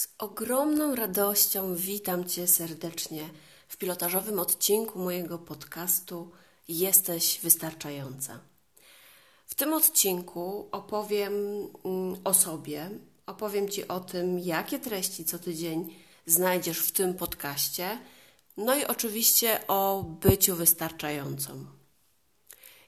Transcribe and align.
Z 0.00 0.08
ogromną 0.18 0.94
radością 0.94 1.76
witam 1.76 2.24
Cię 2.24 2.48
serdecznie 2.48 3.30
w 3.68 3.76
pilotażowym 3.76 4.38
odcinku 4.38 4.98
mojego 4.98 5.38
podcastu 5.38 6.30
Jesteś 6.68 7.40
wystarczająca. 7.42 8.40
W 9.46 9.54
tym 9.54 9.72
odcinku 9.72 10.68
opowiem 10.72 11.32
mm, 11.84 12.16
o 12.24 12.34
sobie, 12.34 12.90
opowiem 13.26 13.68
Ci 13.68 13.88
o 13.88 14.00
tym, 14.00 14.38
jakie 14.38 14.78
treści 14.78 15.24
co 15.24 15.38
tydzień 15.38 15.94
znajdziesz 16.26 16.78
w 16.78 16.92
tym 16.92 17.14
podcaście, 17.14 17.98
no 18.56 18.76
i 18.76 18.84
oczywiście 18.84 19.60
o 19.68 20.02
byciu 20.02 20.56
wystarczającą. 20.56 21.64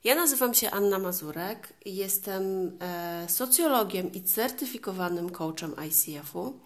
Ja 0.04 0.14
nazywam 0.14 0.54
się 0.54 0.70
Anna 0.70 0.98
Mazurek, 0.98 1.72
jestem 1.86 2.72
e, 2.80 3.26
socjologiem 3.28 4.12
i 4.12 4.22
certyfikowanym 4.22 5.30
coachem 5.30 5.74
ICF-u. 5.88 6.60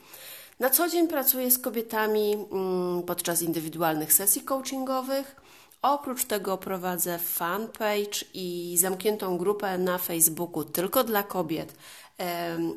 Na 0.58 0.70
co 0.70 0.88
dzień 0.88 1.08
pracuję 1.08 1.50
z 1.50 1.58
kobietami 1.58 2.32
mm, 2.32 3.02
podczas 3.02 3.42
indywidualnych 3.42 4.12
sesji 4.12 4.42
coachingowych 4.42 5.36
Oprócz 5.82 6.24
tego 6.24 6.58
prowadzę 6.58 7.18
fanpage 7.18 8.24
i 8.34 8.76
zamkniętą 8.78 9.38
grupę 9.38 9.78
na 9.78 9.98
Facebooku 9.98 10.64
tylko 10.64 11.04
dla 11.04 11.22
kobiet. 11.22 11.74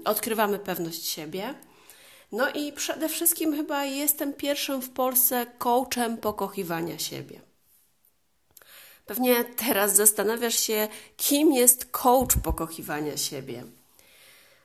Odkrywamy 0.05 0.59
pewność 0.59 1.05
siebie. 1.05 1.53
No 2.31 2.49
i 2.49 2.73
przede 2.73 3.09
wszystkim 3.09 3.55
chyba 3.55 3.85
jestem 3.85 4.33
pierwszym 4.33 4.81
w 4.81 4.89
Polsce 4.89 5.45
coachem 5.57 6.17
pokochiwania 6.17 6.99
siebie. 6.99 7.41
Pewnie 9.05 9.43
teraz 9.43 9.95
zastanawiasz 9.95 10.59
się, 10.59 10.87
kim 11.17 11.53
jest 11.53 11.85
coach 11.85 12.37
pokochiwania 12.43 13.17
siebie. 13.17 13.63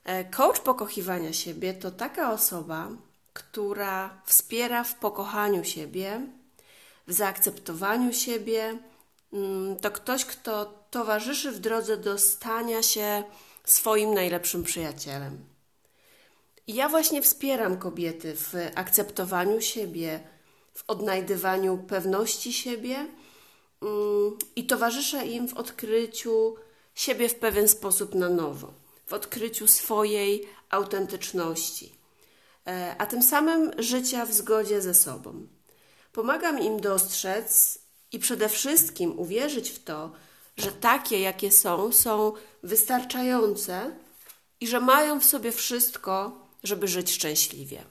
E, 0.04 0.24
coach 0.24 0.60
pokochiwania 0.60 1.32
siebie 1.32 1.74
to 1.74 1.90
taka 1.90 2.32
osoba, 2.32 2.88
która 3.32 4.22
wspiera 4.24 4.84
w 4.84 4.94
pokochaniu 4.94 5.64
siebie, 5.64 6.20
w 7.06 7.12
zaakceptowaniu 7.12 8.12
siebie. 8.12 8.78
Mm, 9.32 9.76
to 9.76 9.90
ktoś, 9.90 10.24
kto 10.24 10.84
towarzyszy 10.90 11.52
w 11.52 11.58
drodze 11.58 11.96
do 11.96 12.18
stania 12.18 12.82
się 12.82 13.24
swoim 13.64 14.14
najlepszym 14.14 14.64
przyjacielem. 14.64 15.44
Ja 16.66 16.88
właśnie 16.88 17.22
wspieram 17.22 17.76
kobiety 17.76 18.36
w 18.36 18.54
akceptowaniu 18.74 19.60
siebie, 19.60 20.20
w 20.74 20.84
odnajdywaniu 20.86 21.78
pewności 21.78 22.52
siebie 22.52 22.96
mm, 22.96 24.38
i 24.56 24.66
towarzyszę 24.66 25.26
im 25.26 25.48
w 25.48 25.54
odkryciu 25.54 26.56
siebie 26.94 27.28
w 27.28 27.34
pewien 27.34 27.68
sposób 27.68 28.14
na 28.14 28.28
nowo, 28.28 28.72
odkryciu 29.14 29.68
swojej 29.68 30.48
autentyczności, 30.70 31.92
e, 32.66 32.94
a 32.98 33.06
tym 33.06 33.22
samym 33.22 33.70
życia 33.78 34.26
w 34.26 34.32
zgodzie 34.32 34.82
ze 34.82 34.94
sobą. 34.94 35.46
Pomagam 36.12 36.58
im 36.58 36.80
dostrzec 36.80 37.78
i 38.12 38.18
przede 38.18 38.48
wszystkim 38.48 39.18
uwierzyć 39.18 39.70
w 39.70 39.84
to, 39.84 40.12
że 40.56 40.72
takie, 40.72 41.20
jakie 41.20 41.50
są, 41.50 41.92
są 41.92 42.32
wystarczające 42.62 43.96
i 44.60 44.66
że 44.66 44.80
mają 44.80 45.20
w 45.20 45.24
sobie 45.24 45.52
wszystko, 45.52 46.46
żeby 46.62 46.88
żyć 46.88 47.12
szczęśliwie. 47.12 47.84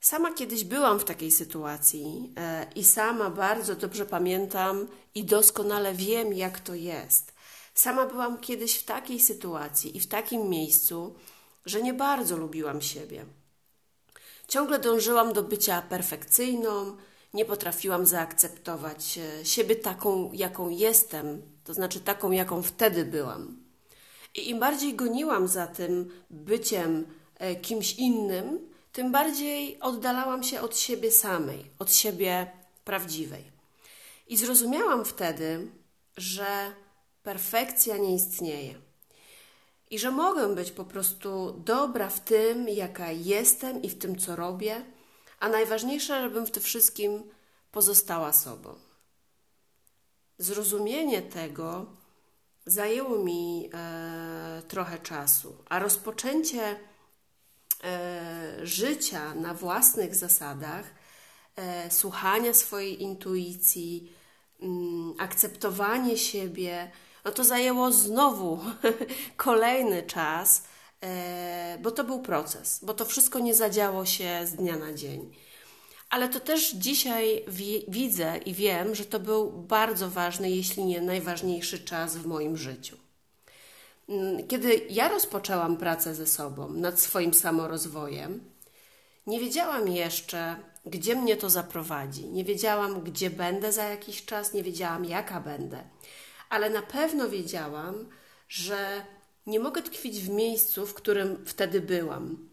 Sama 0.00 0.32
kiedyś 0.32 0.64
byłam 0.64 1.00
w 1.00 1.04
takiej 1.04 1.30
sytuacji 1.30 2.32
e, 2.36 2.66
i 2.74 2.84
sama 2.84 3.30
bardzo 3.30 3.74
dobrze 3.74 4.06
pamiętam 4.06 4.88
i 5.14 5.24
doskonale 5.24 5.94
wiem, 5.94 6.32
jak 6.32 6.60
to 6.60 6.74
jest. 6.74 7.37
Sama 7.78 8.06
byłam 8.06 8.38
kiedyś 8.38 8.76
w 8.76 8.84
takiej 8.84 9.20
sytuacji 9.20 9.96
i 9.96 10.00
w 10.00 10.06
takim 10.06 10.48
miejscu, 10.48 11.14
że 11.66 11.82
nie 11.82 11.94
bardzo 11.94 12.36
lubiłam 12.36 12.82
siebie. 12.82 13.26
Ciągle 14.48 14.78
dążyłam 14.78 15.32
do 15.32 15.42
bycia 15.42 15.82
perfekcyjną, 15.82 16.96
nie 17.34 17.44
potrafiłam 17.44 18.06
zaakceptować 18.06 19.18
e, 19.18 19.44
siebie 19.44 19.76
taką, 19.76 20.32
jaką 20.32 20.68
jestem, 20.68 21.42
to 21.64 21.74
znaczy 21.74 22.00
taką, 22.00 22.30
jaką 22.30 22.62
wtedy 22.62 23.04
byłam. 23.04 23.56
I 24.34 24.50
im 24.50 24.60
bardziej 24.60 24.94
goniłam 24.94 25.48
za 25.48 25.66
tym 25.66 26.10
byciem 26.30 27.06
e, 27.36 27.56
kimś 27.56 27.92
innym, 27.92 28.68
tym 28.92 29.12
bardziej 29.12 29.80
oddalałam 29.80 30.42
się 30.42 30.60
od 30.60 30.78
siebie 30.78 31.10
samej, 31.10 31.70
od 31.78 31.92
siebie 31.92 32.50
prawdziwej. 32.84 33.44
I 34.28 34.36
zrozumiałam 34.36 35.04
wtedy, 35.04 35.70
że 36.16 36.72
perfekcja 37.28 37.96
nie 37.96 38.14
istnieje 38.14 38.74
i 39.90 39.98
że 39.98 40.10
mogę 40.10 40.54
być 40.54 40.70
po 40.70 40.84
prostu 40.84 41.52
dobra 41.64 42.08
w 42.10 42.20
tym, 42.20 42.68
jaka 42.68 43.10
jestem 43.10 43.82
i 43.82 43.90
w 43.90 43.98
tym, 43.98 44.18
co 44.18 44.36
robię, 44.36 44.84
a 45.40 45.48
najważniejsze, 45.48 46.22
żebym 46.22 46.46
w 46.46 46.50
tym 46.50 46.62
wszystkim 46.62 47.22
pozostała 47.72 48.32
sobą. 48.32 48.74
Zrozumienie 50.38 51.22
tego 51.22 51.86
zajęło 52.66 53.18
mi 53.18 53.70
e, 53.74 54.62
trochę 54.68 54.98
czasu, 54.98 55.56
a 55.68 55.78
rozpoczęcie 55.78 56.76
e, 57.84 58.58
życia 58.62 59.34
na 59.34 59.54
własnych 59.54 60.14
zasadach, 60.14 60.84
e, 61.56 61.90
słuchania 61.90 62.54
swojej 62.54 63.02
intuicji, 63.02 64.12
mm, 64.60 65.14
akceptowanie 65.18 66.18
siebie, 66.18 66.90
no 67.24 67.30
to 67.30 67.44
zajęło 67.44 67.92
znowu 67.92 68.60
kolejny 69.36 70.02
czas, 70.02 70.62
e, 71.00 71.78
bo 71.82 71.90
to 71.90 72.04
był 72.04 72.22
proces, 72.22 72.80
bo 72.82 72.94
to 72.94 73.04
wszystko 73.04 73.38
nie 73.38 73.54
zadziało 73.54 74.06
się 74.06 74.40
z 74.46 74.52
dnia 74.52 74.76
na 74.76 74.92
dzień. 74.92 75.34
Ale 76.10 76.28
to 76.28 76.40
też 76.40 76.70
dzisiaj 76.70 77.44
wi 77.48 77.84
widzę 77.88 78.38
i 78.46 78.54
wiem, 78.54 78.94
że 78.94 79.04
to 79.04 79.20
był 79.20 79.50
bardzo 79.50 80.10
ważny, 80.10 80.50
jeśli 80.50 80.84
nie 80.84 81.00
najważniejszy 81.00 81.78
czas 81.78 82.16
w 82.16 82.26
moim 82.26 82.56
życiu. 82.56 82.96
Mm, 84.08 84.46
kiedy 84.46 84.80
ja 84.90 85.08
rozpoczęłam 85.08 85.76
pracę 85.76 86.14
ze 86.14 86.26
sobą 86.26 86.68
nad 86.68 87.00
swoim 87.00 87.34
samorozwojem, 87.34 88.40
nie 89.26 89.40
wiedziałam 89.40 89.88
jeszcze, 89.88 90.56
gdzie 90.86 91.14
mnie 91.14 91.36
to 91.36 91.50
zaprowadzi. 91.50 92.26
Nie 92.26 92.44
wiedziałam, 92.44 93.00
gdzie 93.00 93.30
będę 93.30 93.72
za 93.72 93.84
jakiś 93.84 94.24
czas, 94.24 94.54
nie 94.54 94.62
wiedziałam, 94.62 95.04
jaka 95.04 95.40
będę 95.40 95.84
ale 96.48 96.70
na 96.70 96.82
pewno 96.82 97.28
wiedziałam, 97.28 98.08
że 98.48 99.02
nie 99.46 99.60
mogę 99.60 99.82
tkwić 99.82 100.20
w 100.20 100.28
miejscu, 100.28 100.86
w 100.86 100.94
którym 100.94 101.44
wtedy 101.46 101.80
byłam. 101.80 102.48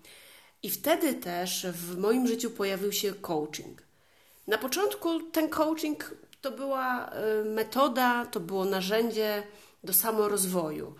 I 0.63 0.69
wtedy 0.69 1.13
też 1.13 1.67
w 1.71 1.97
moim 1.97 2.27
życiu 2.27 2.49
pojawił 2.49 2.91
się 2.91 3.13
coaching. 3.13 3.81
Na 4.47 4.57
początku 4.57 5.21
ten 5.21 5.49
coaching 5.49 6.15
to 6.41 6.51
była 6.51 7.11
y, 7.41 7.45
metoda, 7.45 8.25
to 8.25 8.39
było 8.39 8.65
narzędzie 8.65 9.43
do 9.83 9.93
samorozwoju. 9.93 10.95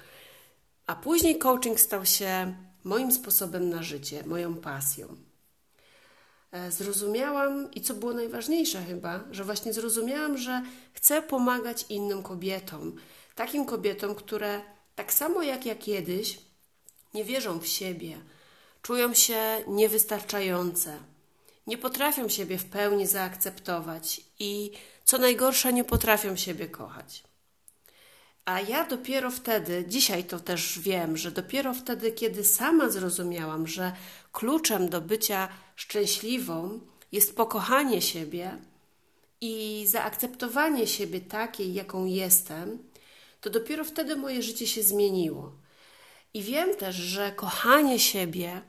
A 0.88 0.96
później 0.96 1.38
coaching 1.38 1.80
stał 1.80 2.06
się 2.06 2.56
moim 2.84 3.12
sposobem 3.12 3.70
na 3.70 3.84
życie, 3.84 4.24
moją 4.26 4.56
pasją. 4.56 5.16
E, 6.52 6.72
zrozumiałam 6.72 7.72
i 7.72 7.82
co 7.82 7.94
było 7.94 8.14
najważniejsze 8.14 8.84
chyba, 8.84 9.24
że 9.32 9.44
właśnie 9.44 9.74
zrozumiałam, 9.74 10.38
że 10.38 10.64
chcę 10.94 11.22
pomagać 11.22 11.86
innym 11.90 12.24
kobietom, 12.24 12.96
takim 13.36 13.66
kobietom, 13.66 14.16
które 14.16 14.62
tak 14.96 15.14
samo 15.14 15.44
jak 15.44 15.66
ja 15.66 15.76
kiedyś 15.76 16.40
nie 17.14 17.24
wierzą 17.24 17.60
w 17.60 17.68
siebie, 17.68 18.18
czują 18.82 19.14
się 19.14 19.64
niewystarczające, 19.68 20.98
nie 21.68 21.78
potrafią 21.78 22.30
siebie 22.30 22.58
w 22.58 22.66
pełni 22.66 23.08
zaakceptować 23.08 24.22
i 24.40 24.72
co 25.04 25.18
najgorsze, 25.18 25.74
nie 25.74 25.84
potrafią 25.84 26.36
siebie 26.36 26.68
kochać. 26.68 27.24
A 28.46 28.62
ja 28.62 28.86
dopiero 28.86 29.32
wtedy, 29.32 29.86
dzisiaj 29.88 30.24
to 30.24 30.40
też 30.40 30.80
wiem, 30.80 31.18
że 31.18 31.32
dopiero 31.32 31.74
wtedy, 31.74 32.12
kiedy 32.12 32.44
sama 32.44 32.90
zrozumiałam, 32.90 33.68
że 33.68 33.92
kluczem 34.32 34.90
do 34.90 35.02
bycia 35.02 35.48
szczęśliwą 35.76 36.80
jest 37.12 37.36
pokochanie 37.36 38.02
siebie 38.02 38.58
i 39.42 39.86
zaakceptowanie 39.88 40.88
siebie 40.88 41.22
takiej, 41.22 41.74
jaką 41.74 42.06
jestem, 42.06 42.80
to 43.42 43.50
dopiero 43.50 43.84
wtedy 43.84 44.16
moje 44.16 44.42
życie 44.44 44.68
się 44.68 44.84
zmieniło. 44.84 45.52
I 46.34 46.42
wiem 46.42 46.76
też, 46.76 46.96
że 46.96 47.32
kochanie 47.32 48.00
siebie 48.00 48.62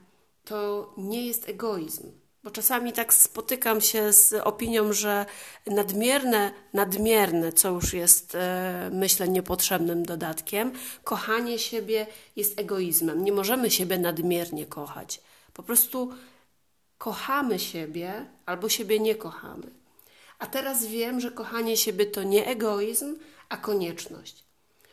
to 0.45 0.93
nie 0.97 1.27
jest 1.27 1.49
egoizm 1.49 2.11
bo 2.47 2.51
czasami 2.51 2.93
tak 2.93 3.13
spotykam 3.13 3.81
się 3.81 4.13
z 4.13 4.33
opinią, 4.33 4.93
że 4.93 5.25
nadmierne, 5.65 6.51
nadmierne, 6.73 7.53
co 7.53 7.69
już 7.69 7.93
jest, 7.93 8.35
e, 8.35 8.89
myślę, 8.93 9.27
niepotrzebnym 9.27 10.05
dodatkiem, 10.05 10.71
kochanie 11.03 11.59
siebie 11.59 12.07
jest 12.35 12.59
egoizmem. 12.59 13.23
Nie 13.23 13.31
możemy 13.31 13.71
siebie 13.71 13.97
nadmiernie 13.97 14.65
kochać. 14.65 15.21
Po 15.53 15.63
prostu 15.63 16.11
kochamy 16.97 17.59
siebie 17.59 18.25
albo 18.45 18.69
siebie 18.69 18.99
nie 18.99 19.15
kochamy. 19.15 19.67
A 20.39 20.47
teraz 20.47 20.85
wiem, 20.85 21.19
że 21.19 21.31
kochanie 21.31 21.77
siebie 21.77 22.05
to 22.05 22.23
nie 22.23 22.45
egoizm, 22.45 23.15
a 23.49 23.57
konieczność. 23.57 24.43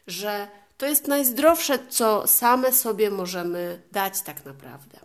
Że 0.06 0.48
to 0.78 0.86
jest 0.86 1.08
najzdrowsze, 1.08 1.78
co 1.88 2.26
same 2.26 2.72
sobie 2.72 3.10
możemy 3.10 3.82
dać 3.92 4.22
tak 4.22 4.44
naprawdę. 4.44 4.98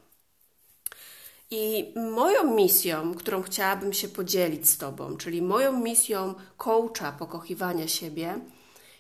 I 1.52 1.94
moją 1.96 2.56
misją, 2.56 3.16
którą 3.16 3.42
chciałabym 3.42 3.94
się 3.94 4.08
podzielić 4.08 4.70
z 4.70 4.78
Tobą, 4.78 5.18
czyli 5.18 5.42
moją 5.42 5.80
misją 5.80 6.34
coacha 6.58 7.12
pokochiwania 7.12 7.88
siebie, 7.88 8.40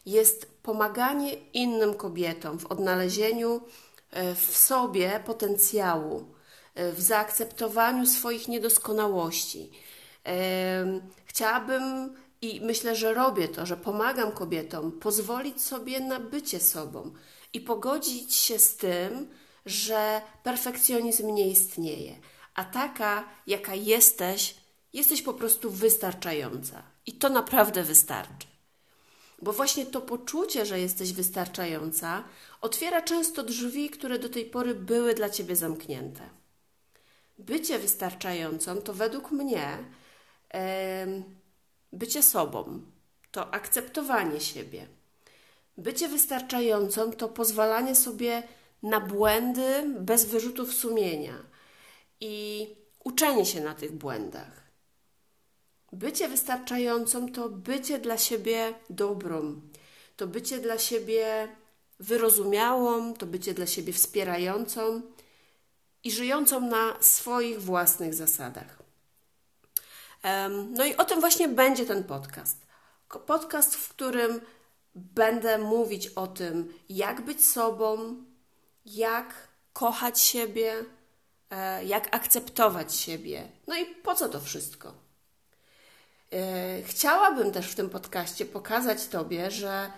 jest 0.05 0.63
pomaganie 0.63 1.33
innym 1.33 1.93
kobietom 1.93 2.59
w 2.59 2.65
odnalezieniu 2.65 3.61
e, 4.11 4.35
w 4.35 4.57
sobie 4.57 5.23
potencjału, 5.25 6.25
w 6.75 7.01
zaakceptowaniu 7.01 8.05
swoich 8.05 8.47
niedoskonałości. 8.47 9.71
E, 10.25 11.01
chciałabym 11.25 12.15
i 12.41 12.61
myślę, 12.61 12.95
że 12.95 13.13
robię 13.13 13.47
to, 13.47 13.65
że 13.65 13.77
pomagam 13.77 14.31
kobietom 14.31 14.91
pozwolić 14.91 15.61
sobie 15.61 15.99
na 15.99 16.19
bycie 16.19 16.59
sobą 16.59 17.13
i 17.53 17.61
pogodzić 17.61 18.35
się 18.35 18.59
z 18.59 18.75
tym, 18.75 19.29
że 19.65 20.21
perfekcjonizm 20.43 21.33
nie 21.33 21.47
istnieje 21.47 22.15
a 22.59 22.63
taka, 22.65 23.29
jaka 23.47 23.75
jesteś, 23.75 24.55
jesteś 24.93 25.21
po 25.21 25.33
prostu 25.33 25.71
wystarczająca. 25.71 26.83
I 27.05 27.13
to 27.13 27.29
naprawdę 27.29 27.83
wystarczy. 27.83 28.47
Bo 29.41 29.53
właśnie 29.53 29.85
to 29.85 30.01
poczucie, 30.01 30.65
że 30.65 30.79
jesteś 30.79 31.13
wystarczająca, 31.13 32.23
otwiera 32.61 33.01
często 33.01 33.43
drzwi, 33.43 33.89
które 33.89 34.19
do 34.19 34.29
tej 34.29 34.45
pory 34.45 34.75
były 34.75 35.13
dla 35.13 35.29
ciebie 35.29 35.55
zamknięte. 35.55 36.29
Bycie 37.39 37.79
wystarczającą 37.79 38.81
to 38.81 38.93
według 38.93 39.31
mnie 39.31 39.77
bycie 41.93 42.23
sobą, 42.23 42.81
to 43.31 43.53
akceptowanie 43.53 44.39
siebie. 44.39 44.87
Bycie 45.77 46.07
wystarczającą 46.07 47.11
to 47.11 47.29
pozwalanie 47.29 47.95
sobie 47.95 48.43
na 48.83 48.99
błędy 48.99 49.83
bez 49.99 50.25
wyrzutów 50.25 50.73
sumienia 50.73 51.45
i 52.21 52.67
uczenie 53.03 53.45
się 53.45 53.61
na 53.61 53.73
tych 53.73 53.91
błędach. 53.91 54.63
Bycie 55.91 56.27
wystarczającą 56.27 57.31
to 57.31 57.49
bycie 57.49 57.99
dla 57.99 58.17
siebie 58.17 58.73
dobrą, 58.89 59.61
to 60.15 60.27
bycie 60.27 60.59
dla 60.59 60.77
siebie 60.77 61.47
wyrozumiałą, 61.99 63.13
to 63.13 63.25
bycie 63.25 63.53
dla 63.53 63.67
siebie 63.67 63.93
wspierającą 63.93 65.01
i 66.03 66.11
żyjącą 66.11 66.61
na 66.61 67.01
swoich 67.01 67.61
własnych 67.61 68.13
zasadach. 68.13 68.79
No 70.69 70.85
i 70.85 70.95
o 70.95 71.05
tym 71.05 71.19
właśnie 71.19 71.47
będzie 71.47 71.85
ten 71.85 72.03
podcast. 72.03 72.57
Podcast, 73.25 73.75
w 73.75 73.89
którym 73.89 74.41
będę 74.95 75.57
mówić 75.57 76.07
o 76.07 76.27
tym, 76.27 76.73
jak 76.89 77.21
być 77.21 77.45
sobą, 77.45 78.15
jak 78.85 79.33
kochać 79.73 80.21
siebie, 80.21 80.85
E, 81.49 81.85
jak 81.85 82.15
akceptować 82.15 82.95
siebie. 82.95 83.47
No 83.67 83.77
i 83.77 83.85
po 83.85 84.15
co 84.15 84.29
to 84.29 84.39
wszystko? 84.39 84.93
E, 86.33 86.83
chciałabym 86.83 87.51
też 87.51 87.67
w 87.67 87.75
tym 87.75 87.89
podcaście 87.89 88.45
pokazać 88.45 89.07
Tobie, 89.07 89.51
że 89.51 89.91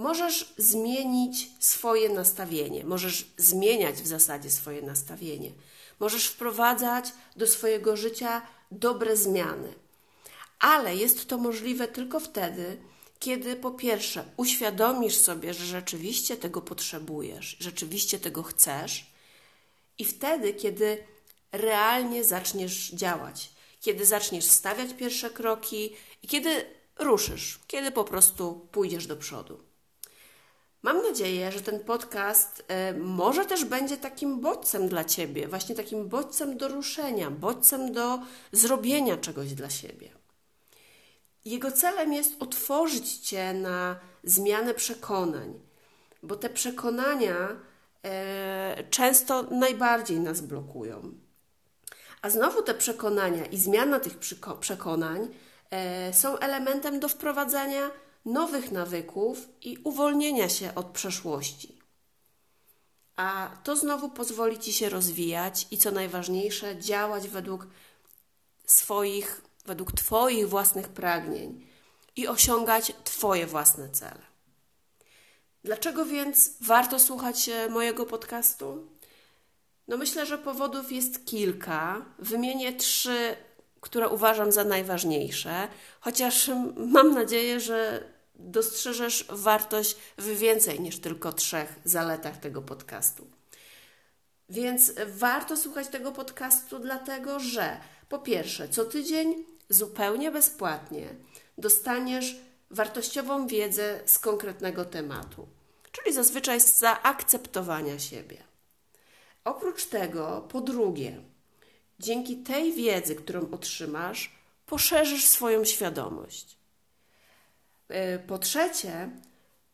możesz 0.00 0.54
zmienić 0.56 1.50
swoje 1.58 2.08
nastawienie, 2.08 2.84
możesz 2.84 3.26
zmieniać 3.36 3.96
w 3.96 4.06
zasadzie 4.06 4.50
swoje 4.50 4.82
nastawienie, 4.82 5.52
możesz 6.00 6.26
wprowadzać 6.26 7.04
do 7.36 7.46
swojego 7.46 7.96
życia 7.96 8.42
dobre 8.70 9.16
zmiany. 9.16 9.74
Ale 10.60 10.96
jest 10.96 11.28
to 11.28 11.38
możliwe 11.38 11.88
tylko 11.88 12.20
wtedy, 12.20 12.76
kiedy 13.18 13.56
po 13.56 13.70
pierwsze 13.70 14.24
uświadomisz 14.36 15.16
sobie, 15.16 15.54
że 15.54 15.66
rzeczywiście 15.66 16.36
tego 16.36 16.60
potrzebujesz, 16.60 17.56
rzeczywiście 17.60 18.18
tego 18.18 18.42
chcesz 18.42 19.06
i 19.98 20.04
wtedy, 20.04 20.54
kiedy 20.54 21.04
realnie 21.52 22.24
zaczniesz 22.24 22.90
działać, 22.90 23.50
kiedy 23.80 24.06
zaczniesz 24.06 24.44
stawiać 24.44 24.90
pierwsze 24.98 25.30
kroki 25.30 25.92
i 26.22 26.28
kiedy 26.28 26.64
ruszysz, 26.98 27.58
kiedy 27.66 27.90
po 27.90 28.04
prostu 28.04 28.68
pójdziesz 28.72 29.06
do 29.06 29.16
przodu. 29.16 29.69
Mam 30.82 31.02
nadzieję, 31.02 31.52
że 31.52 31.60
ten 31.60 31.80
podcast 31.80 32.64
y, 32.92 32.98
może 32.98 33.44
też 33.46 33.64
będzie 33.64 33.96
takim 33.96 34.40
bodźcem 34.40 34.88
dla 34.88 35.04
Ciebie, 35.04 35.48
właśnie 35.48 35.74
takim 35.74 36.08
bodźcem 36.08 36.56
do 36.56 36.68
ruszenia, 36.68 37.30
bodźcem 37.30 37.92
do 37.92 38.18
zrobienia 38.52 39.16
czegoś 39.16 39.54
dla 39.54 39.70
siebie. 39.70 40.10
Jego 41.44 41.72
celem 41.72 42.12
jest 42.12 42.42
otworzyć 42.42 43.18
Cię 43.18 43.52
na 43.52 43.96
zmianę 44.24 44.74
przekonań, 44.74 45.60
bo 46.22 46.36
te 46.36 46.50
przekonania 46.50 47.56
E, 48.04 48.84
często 48.90 49.42
najbardziej 49.42 50.20
nas 50.20 50.40
blokują. 50.40 51.12
A 52.22 52.30
znowu 52.30 52.62
te 52.62 52.74
przekonania 52.74 53.46
i 53.46 53.58
zmiana 53.58 54.00
tych 54.00 54.18
przekonań 54.60 55.28
e, 55.70 56.12
są 56.12 56.38
elementem 56.38 57.00
do 57.00 57.08
wprowadzania 57.08 57.90
nowych 58.24 58.70
nawyków 58.70 59.48
i 59.62 59.78
uwolnienia 59.84 60.48
się 60.48 60.74
od 60.74 60.86
przeszłości. 60.86 61.78
A 63.16 63.56
to 63.64 63.76
znowu 63.76 64.08
pozwoli 64.08 64.58
ci 64.58 64.72
się 64.72 64.88
rozwijać 64.88 65.66
i 65.70 65.78
co 65.78 65.90
najważniejsze, 65.90 66.78
działać 66.78 67.28
według 67.28 67.66
swoich, 68.66 69.42
według 69.66 69.92
Twoich 69.92 70.48
własnych 70.48 70.88
pragnień 70.88 71.66
i 72.16 72.28
osiągać 72.28 72.92
Twoje 73.04 73.46
własne 73.46 73.88
cele. 73.88 74.30
Dlaczego 75.64 76.04
więc 76.04 76.50
warto 76.60 76.98
słuchać 76.98 77.50
mojego 77.70 78.06
podcastu? 78.06 78.86
No 79.88 79.96
myślę, 79.96 80.26
że 80.26 80.38
powodów 80.38 80.92
jest 80.92 81.26
kilka. 81.26 82.04
Wymienię 82.18 82.72
trzy, 82.72 83.36
które 83.80 84.08
uważam 84.08 84.52
za 84.52 84.64
najważniejsze, 84.64 85.68
chociaż 86.00 86.50
mam 86.76 87.14
nadzieję, 87.14 87.60
że 87.60 88.04
dostrzeżesz 88.34 89.26
wartość 89.28 89.96
w 90.18 90.38
więcej 90.38 90.80
niż 90.80 91.00
tylko 91.00 91.32
trzech 91.32 91.74
zaletach 91.84 92.36
tego 92.36 92.62
podcastu. 92.62 93.26
Więc 94.48 94.92
warto 95.06 95.56
słuchać 95.56 95.88
tego 95.88 96.12
podcastu, 96.12 96.78
dlatego 96.78 97.40
że 97.40 97.80
po 98.08 98.18
pierwsze, 98.18 98.68
co 98.68 98.84
tydzień 98.84 99.44
zupełnie 99.68 100.30
bezpłatnie 100.30 101.08
dostaniesz 101.58 102.36
wartościową 102.70 103.46
wiedzę 103.46 104.00
z 104.06 104.18
konkretnego 104.18 104.84
tematu, 104.84 105.48
czyli 105.92 106.14
zazwyczaj 106.14 106.60
z 106.60 106.78
zaakceptowania 106.78 107.98
siebie. 107.98 108.36
Oprócz 109.44 109.86
tego, 109.86 110.48
po 110.48 110.60
drugie, 110.60 111.22
dzięki 112.00 112.36
tej 112.36 112.72
wiedzy, 112.72 113.14
którą 113.14 113.50
otrzymasz, 113.50 114.32
poszerzysz 114.66 115.24
swoją 115.24 115.64
świadomość. 115.64 116.56
E, 117.88 118.18
po 118.18 118.38
trzecie, 118.38 119.10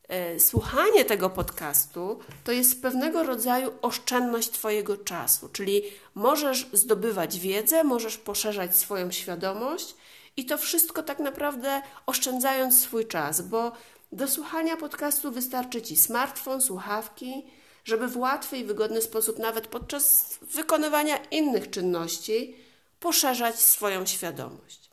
e, 0.07 0.39
słuchanie 0.39 1.05
tego 1.05 1.29
podcastu 1.29 2.19
to 2.43 2.51
jest 2.51 2.81
pewnego 2.81 3.23
rodzaju 3.23 3.71
oszczędność 3.81 4.49
Twojego 4.49 4.97
czasu, 4.97 5.49
czyli 5.49 5.81
możesz 6.15 6.69
zdobywać 6.73 7.39
wiedzę, 7.39 7.83
możesz 7.83 8.17
poszerzać 8.17 8.75
swoją 8.75 9.11
świadomość 9.11 9.95
i 10.37 10.45
to 10.45 10.57
wszystko 10.57 11.03
tak 11.03 11.19
naprawdę 11.19 11.81
oszczędzając 12.05 12.79
swój 12.79 13.05
czas, 13.05 13.41
bo 13.41 13.71
do 14.11 14.27
słuchania 14.27 14.77
podcastu 14.77 15.31
wystarczy 15.31 15.81
Ci 15.81 15.97
smartfon, 15.97 16.61
słuchawki, 16.61 17.45
żeby 17.87 18.07
w 18.07 18.17
łatwy 18.17 18.57
i 18.57 18.63
wygodny 18.63 19.01
sposób, 19.01 19.39
nawet 19.39 19.67
podczas 19.67 20.37
wykonywania 20.41 21.17
innych 21.17 21.69
czynności, 21.69 22.55
poszerzać 22.99 23.59
swoją 23.59 24.05
świadomość. 24.05 24.89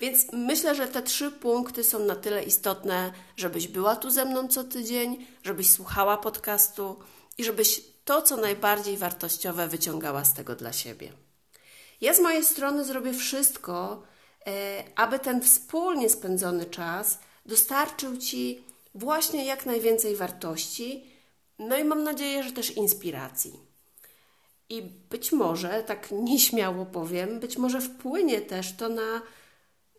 Więc 0.00 0.26
myślę, 0.32 0.74
że 0.74 0.88
te 0.88 1.02
trzy 1.02 1.30
punkty 1.30 1.84
są 1.84 1.98
na 1.98 2.16
tyle 2.16 2.42
istotne, 2.42 3.12
żebyś 3.36 3.68
była 3.68 3.96
tu 3.96 4.10
ze 4.10 4.24
mną 4.24 4.48
co 4.48 4.64
tydzień, 4.64 5.26
żebyś 5.42 5.70
słuchała 5.70 6.16
podcastu 6.16 6.96
i 7.38 7.44
żebyś 7.44 7.80
to, 8.04 8.22
co 8.22 8.36
najbardziej 8.36 8.96
wartościowe, 8.96 9.68
wyciągała 9.68 10.24
z 10.24 10.34
tego 10.34 10.56
dla 10.56 10.72
siebie. 10.72 11.12
Ja 12.00 12.14
z 12.14 12.20
mojej 12.20 12.44
strony 12.44 12.84
zrobię 12.84 13.12
wszystko, 13.12 14.02
e, 14.46 14.84
aby 14.96 15.18
ten 15.18 15.42
wspólnie 15.42 16.10
spędzony 16.10 16.66
czas 16.66 17.18
dostarczył 17.46 18.16
Ci 18.16 18.64
właśnie 18.94 19.44
jak 19.44 19.66
najwięcej 19.66 20.16
wartości, 20.16 21.13
no 21.58 21.78
i 21.78 21.84
mam 21.84 22.04
nadzieję, 22.04 22.42
że 22.42 22.52
też 22.52 22.70
inspiracji. 22.76 23.60
I 24.68 24.82
być 24.82 25.32
może, 25.32 25.82
tak 25.82 26.08
nieśmiało 26.10 26.86
powiem, 26.86 27.40
być 27.40 27.58
może 27.58 27.80
wpłynie 27.80 28.40
też 28.40 28.76
to 28.76 28.88
na, 28.88 29.22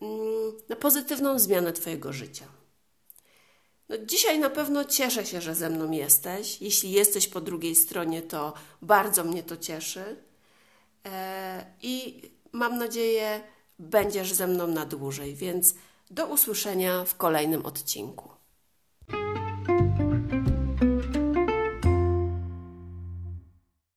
mm, 0.02 0.54
na 0.70 0.76
pozytywną 0.76 1.40
zmianę 1.40 1.74
Twojego 1.74 2.14
życia. 2.14 2.46
No, 3.90 3.98
dzisiaj 3.98 4.40
na 4.40 4.50
pewno 4.50 4.86
cieszę 4.86 5.26
się, 5.26 5.42
że 5.42 5.56
ze 5.56 5.70
mną 5.70 5.92
jesteś. 5.92 6.62
Jeśli 6.62 6.92
jesteś 6.92 7.28
po 7.28 7.42
drugiej 7.42 7.76
stronie, 7.76 8.22
to 8.22 8.54
bardzo 8.82 9.24
mnie 9.24 9.44
to 9.44 9.58
cieszy. 9.58 10.24
E, 11.06 11.66
I 11.82 12.22
mam 12.52 12.78
nadzieję, 12.78 13.42
będziesz 13.80 14.34
ze 14.34 14.48
mną 14.48 14.68
na 14.68 14.86
dłużej, 14.86 15.36
więc 15.36 15.76
do 16.12 16.28
usłyszenia 16.28 17.06
w 17.06 17.16
kolejnym 17.18 17.66
odcinku. 17.66 18.30